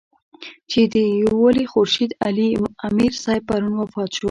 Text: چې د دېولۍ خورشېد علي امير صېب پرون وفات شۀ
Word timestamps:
چې 0.71 0.81
د 0.93 0.95
دېولۍ 1.21 1.65
خورشېد 1.71 2.11
علي 2.25 2.47
امير 2.87 3.13
صېب 3.23 3.41
پرون 3.47 3.73
وفات 3.79 4.09
شۀ 4.15 4.19